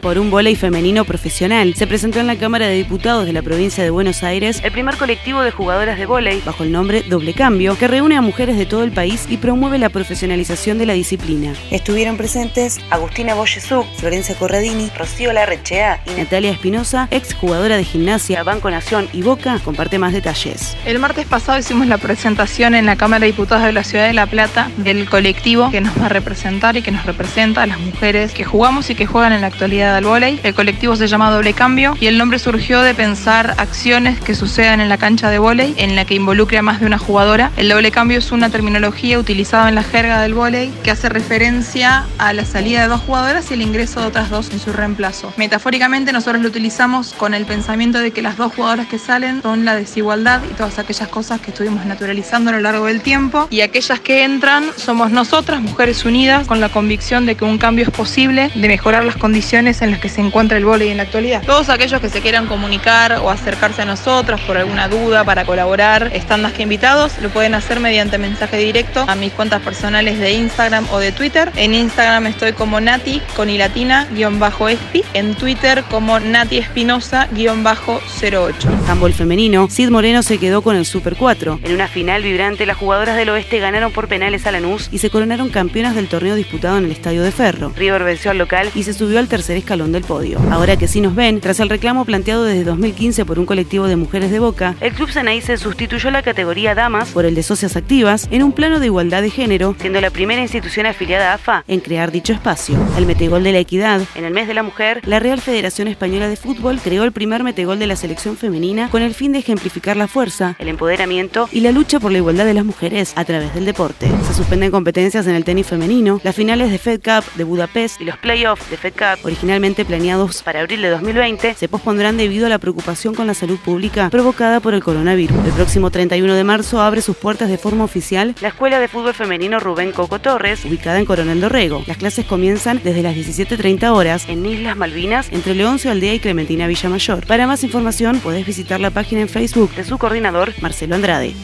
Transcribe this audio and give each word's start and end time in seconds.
por 0.00 0.18
un 0.18 0.30
volei 0.30 0.56
femenino 0.56 1.04
profesional. 1.04 1.74
Se 1.74 1.86
presentó 1.86 2.20
en 2.20 2.26
la 2.26 2.36
Cámara 2.36 2.66
de 2.66 2.74
Diputados 2.74 3.26
de 3.26 3.32
la 3.32 3.42
provincia 3.42 3.82
de 3.84 3.90
Buenos 3.90 4.22
Aires 4.22 4.60
el 4.62 4.72
primer 4.72 4.96
colectivo 4.96 5.40
de 5.40 5.50
jugadoras 5.50 5.98
de 5.98 6.06
volei 6.06 6.40
bajo 6.44 6.62
el 6.62 6.72
nombre 6.72 7.02
Doble 7.02 7.34
Cambio, 7.34 7.76
que 7.76 7.88
reúne 7.88 8.16
a 8.16 8.22
mujeres 8.22 8.56
de 8.56 8.66
todo 8.66 8.82
el 8.84 8.92
país 8.92 9.26
y 9.28 9.36
promueve 9.36 9.78
la 9.78 9.88
profesionalización 9.88 10.78
de 10.78 10.86
la 10.86 10.92
disciplina. 10.92 11.52
Estuvieron 11.70 12.16
presentes 12.16 12.78
Agustina 12.90 13.34
Boyesuk, 13.34 13.86
Florencia 13.96 14.34
Corradini, 14.34 14.90
Rocío 14.96 15.32
Larrechea 15.32 16.02
y 16.06 16.18
Natalia 16.18 16.50
Espinosa, 16.50 17.08
ex 17.10 17.34
jugadora 17.34 17.76
de 17.76 17.84
gimnasia, 17.84 18.42
Banco 18.42 18.70
Nación 18.70 19.08
y 19.12 19.22
Boca, 19.22 19.58
comparte 19.64 19.98
más 19.98 20.12
detalles. 20.12 20.76
El 20.84 20.98
martes 20.98 21.26
pasado 21.26 21.58
hicimos 21.58 21.86
la 21.86 21.98
presentación 21.98 22.74
en 22.74 22.86
la 22.86 22.96
Cámara 22.96 23.20
de 23.20 23.32
Diputados 23.32 23.64
de 23.64 23.72
la 23.72 23.84
Ciudad 23.84 24.06
de 24.06 24.12
La 24.12 24.26
Plata 24.26 24.70
del 24.76 25.08
colectivo 25.08 25.70
que 25.70 25.80
nos 25.80 25.98
va 26.00 26.06
a 26.06 26.08
representar 26.08 26.76
y 26.76 26.82
que 26.82 26.90
nos 26.90 27.04
representa 27.04 27.62
a 27.62 27.66
las 27.66 27.80
mujeres 27.80 28.32
que 28.32 28.44
jugamos 28.44 28.90
y 28.90 28.94
que 28.94 29.06
juegan 29.06 29.32
en 29.32 29.40
la 29.40 29.48
actualidad 29.48 29.87
al 29.96 30.04
vóley. 30.04 30.40
El 30.42 30.54
colectivo 30.54 30.96
se 30.96 31.06
llama 31.06 31.30
Doble 31.30 31.52
Cambio 31.54 31.96
y 32.00 32.06
el 32.06 32.18
nombre 32.18 32.38
surgió 32.38 32.82
de 32.82 32.94
pensar 32.94 33.54
acciones 33.58 34.20
que 34.20 34.34
sucedan 34.34 34.80
en 34.80 34.88
la 34.88 34.98
cancha 34.98 35.30
de 35.30 35.38
vóley 35.38 35.74
en 35.76 35.96
la 35.96 36.04
que 36.04 36.14
involucre 36.14 36.58
a 36.58 36.62
más 36.62 36.80
de 36.80 36.86
una 36.86 36.98
jugadora. 36.98 37.50
El 37.56 37.68
doble 37.68 37.90
cambio 37.90 38.18
es 38.18 38.32
una 38.32 38.50
terminología 38.50 39.18
utilizada 39.18 39.68
en 39.68 39.74
la 39.74 39.82
jerga 39.82 40.20
del 40.20 40.34
vóley 40.34 40.72
que 40.82 40.90
hace 40.90 41.08
referencia 41.08 42.06
a 42.18 42.32
la 42.32 42.44
salida 42.44 42.82
de 42.82 42.88
dos 42.88 43.00
jugadoras 43.00 43.50
y 43.50 43.54
el 43.54 43.62
ingreso 43.62 44.00
de 44.00 44.06
otras 44.06 44.30
dos 44.30 44.50
en 44.50 44.60
su 44.60 44.72
reemplazo. 44.72 45.32
Metafóricamente 45.36 46.12
nosotros 46.12 46.42
lo 46.42 46.48
utilizamos 46.48 47.12
con 47.14 47.34
el 47.34 47.46
pensamiento 47.46 47.98
de 47.98 48.10
que 48.10 48.22
las 48.22 48.36
dos 48.36 48.52
jugadoras 48.54 48.86
que 48.86 48.98
salen 48.98 49.42
son 49.42 49.64
la 49.64 49.74
desigualdad 49.74 50.42
y 50.50 50.54
todas 50.54 50.78
aquellas 50.78 51.08
cosas 51.08 51.40
que 51.40 51.50
estuvimos 51.50 51.84
naturalizando 51.86 52.50
a 52.50 52.52
lo 52.54 52.60
largo 52.60 52.86
del 52.86 53.00
tiempo 53.00 53.48
y 53.50 53.60
aquellas 53.60 54.00
que 54.00 54.24
entran 54.24 54.64
somos 54.76 55.10
nosotras, 55.10 55.60
mujeres 55.60 56.04
unidas, 56.04 56.46
con 56.46 56.60
la 56.60 56.68
convicción 56.68 57.26
de 57.26 57.36
que 57.36 57.44
un 57.44 57.58
cambio 57.58 57.84
es 57.84 57.90
posible, 57.90 58.50
de 58.54 58.68
mejorar 58.68 59.04
las 59.04 59.16
condiciones 59.16 59.77
en 59.82 59.90
las 59.90 60.00
que 60.00 60.08
se 60.08 60.20
encuentra 60.20 60.58
el 60.58 60.64
vóley 60.64 60.88
en 60.88 60.96
la 60.96 61.04
actualidad. 61.04 61.42
Todos 61.44 61.68
aquellos 61.68 62.00
que 62.00 62.08
se 62.08 62.20
quieran 62.20 62.46
comunicar 62.46 63.20
o 63.22 63.30
acercarse 63.30 63.82
a 63.82 63.84
nosotros 63.84 64.40
por 64.42 64.56
alguna 64.56 64.88
duda 64.88 65.24
para 65.24 65.44
colaborar, 65.44 66.10
están 66.12 66.42
más 66.42 66.52
que 66.52 66.64
invitados, 66.64 67.18
lo 67.20 67.28
pueden 67.30 67.54
hacer 67.54 67.80
mediante 67.80 68.18
mensaje 68.18 68.56
directo 68.58 69.04
a 69.06 69.14
mis 69.14 69.32
cuentas 69.32 69.62
personales 69.62 70.18
de 70.18 70.32
Instagram 70.32 70.86
o 70.92 70.98
de 70.98 71.12
Twitter. 71.12 71.52
En 71.56 71.74
Instagram 71.74 72.26
estoy 72.26 72.52
como 72.52 72.80
Nati 72.80 73.20
con 73.36 73.50
ilatina-espi, 73.50 75.04
en 75.14 75.34
Twitter 75.34 75.84
como 75.90 76.18
Nati 76.18 76.58
Espinosa-08. 76.58 78.88
Handball 78.88 79.12
femenino, 79.12 79.68
Sid 79.70 79.90
Moreno 79.90 80.22
se 80.22 80.38
quedó 80.38 80.62
con 80.62 80.76
el 80.76 80.86
Super 80.86 81.16
4. 81.16 81.60
En 81.62 81.72
una 81.72 81.88
final 81.88 82.22
vibrante, 82.22 82.66
las 82.66 82.76
jugadoras 82.76 83.16
del 83.16 83.28
oeste 83.30 83.58
ganaron 83.58 83.92
por 83.92 84.08
penales 84.08 84.46
a 84.46 84.52
Lanús 84.52 84.88
y 84.90 84.98
se 84.98 85.10
coronaron 85.10 85.50
campeonas 85.50 85.94
del 85.94 86.08
torneo 86.08 86.34
disputado 86.34 86.78
en 86.78 86.86
el 86.86 86.92
Estadio 86.92 87.22
de 87.22 87.30
Ferro. 87.30 87.72
River 87.76 88.04
venció 88.04 88.30
al 88.30 88.38
local 88.38 88.70
y 88.74 88.82
se 88.82 88.94
subió 88.94 89.18
al 89.18 89.28
tercer 89.28 89.56
escalón 89.56 89.67
del 89.68 90.02
podio. 90.02 90.40
Ahora 90.50 90.78
que 90.78 90.88
sí 90.88 91.02
nos 91.02 91.14
ven, 91.14 91.40
tras 91.42 91.60
el 91.60 91.68
reclamo 91.68 92.06
planteado 92.06 92.44
desde 92.44 92.64
2015 92.64 93.26
por 93.26 93.38
un 93.38 93.44
colectivo 93.44 93.86
de 93.86 93.96
mujeres 93.96 94.30
de 94.30 94.38
Boca, 94.38 94.74
el 94.80 94.94
Club 94.94 95.10
se 95.10 95.58
sustituyó 95.58 96.10
la 96.10 96.22
categoría 96.22 96.74
Damas 96.74 97.10
por 97.10 97.26
el 97.26 97.34
de 97.34 97.42
Socias 97.42 97.76
Activas 97.76 98.28
en 98.30 98.42
un 98.42 98.52
plano 98.52 98.80
de 98.80 98.86
igualdad 98.86 99.20
de 99.20 99.28
género, 99.28 99.76
siendo 99.78 100.00
la 100.00 100.08
primera 100.08 100.40
institución 100.40 100.86
afiliada 100.86 101.32
a 101.32 101.34
AFA 101.34 101.64
en 101.68 101.80
crear 101.80 102.10
dicho 102.10 102.32
espacio. 102.32 102.78
El 102.96 103.04
metegol 103.04 103.44
de 103.44 103.52
la 103.52 103.58
equidad, 103.58 104.00
en 104.14 104.24
el 104.24 104.32
mes 104.32 104.48
de 104.48 104.54
la 104.54 104.62
mujer, 104.62 105.02
la 105.04 105.18
Real 105.18 105.42
Federación 105.42 105.86
Española 105.86 106.28
de 106.28 106.36
Fútbol 106.36 106.80
creó 106.82 107.04
el 107.04 107.12
primer 107.12 107.44
metegol 107.44 107.78
de 107.78 107.86
la 107.86 107.96
selección 107.96 108.38
femenina 108.38 108.88
con 108.88 109.02
el 109.02 109.12
fin 109.12 109.32
de 109.32 109.40
ejemplificar 109.40 109.98
la 109.98 110.08
fuerza, 110.08 110.56
el 110.58 110.68
empoderamiento 110.68 111.46
y 111.52 111.60
la 111.60 111.72
lucha 111.72 112.00
por 112.00 112.10
la 112.10 112.18
igualdad 112.18 112.46
de 112.46 112.54
las 112.54 112.64
mujeres 112.64 113.12
a 113.16 113.24
través 113.26 113.54
del 113.54 113.66
deporte. 113.66 114.08
Se 114.26 114.32
suspenden 114.32 114.70
competencias 114.70 115.26
en 115.26 115.34
el 115.34 115.44
tenis 115.44 115.66
femenino, 115.66 116.22
las 116.24 116.34
finales 116.34 116.70
de 116.70 116.78
Fed 116.78 117.02
Cup 117.02 117.24
de 117.34 117.44
Budapest 117.44 118.00
y 118.00 118.04
los 118.04 118.16
playoffs 118.16 118.70
de 118.70 118.78
Fed 118.78 118.94
Cup, 118.94 119.28
planeados 119.58 120.42
para 120.42 120.60
abril 120.60 120.82
de 120.82 120.90
2020 120.90 121.54
se 121.54 121.68
pospondrán 121.68 122.16
debido 122.16 122.46
a 122.46 122.48
la 122.48 122.58
preocupación 122.58 123.14
con 123.14 123.26
la 123.26 123.34
salud 123.34 123.58
pública 123.58 124.08
provocada 124.08 124.60
por 124.60 124.72
el 124.72 124.84
coronavirus. 124.84 125.36
El 125.44 125.52
próximo 125.52 125.90
31 125.90 126.32
de 126.34 126.44
marzo 126.44 126.80
abre 126.80 127.02
sus 127.02 127.16
puertas 127.16 127.48
de 127.48 127.58
forma 127.58 127.82
oficial 127.82 128.36
la 128.40 128.48
Escuela 128.48 128.78
de 128.78 128.86
Fútbol 128.86 129.14
Femenino 129.14 129.58
Rubén 129.58 129.90
Coco 129.90 130.20
Torres, 130.20 130.64
ubicada 130.64 131.00
en 131.00 131.06
Coronel 131.06 131.40
Dorrego. 131.40 131.82
Las 131.88 131.96
clases 131.96 132.24
comienzan 132.24 132.80
desde 132.84 133.02
las 133.02 133.16
17.30 133.16 133.90
horas 133.90 134.28
en 134.28 134.46
Islas 134.46 134.76
Malvinas, 134.76 135.28
entre 135.32 135.56
Leoncio 135.56 135.90
Aldea 135.90 136.14
y 136.14 136.20
Clementina 136.20 136.68
Villamayor. 136.68 137.26
Para 137.26 137.48
más 137.48 137.64
información 137.64 138.20
podés 138.20 138.46
visitar 138.46 138.78
la 138.78 138.90
página 138.90 139.22
en 139.22 139.28
Facebook 139.28 139.74
de 139.74 139.82
su 139.82 139.98
coordinador, 139.98 140.52
Marcelo 140.60 140.94
Andrade. 140.94 141.34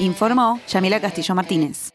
Informó 0.00 0.60
Yamila 0.68 1.00
Castillo 1.00 1.34
Martínez. 1.36 1.90